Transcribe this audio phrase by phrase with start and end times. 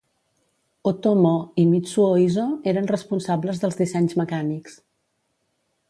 [0.91, 4.83] Otomo i Mitsuo Iso eren responsables dels dissenys mecànics.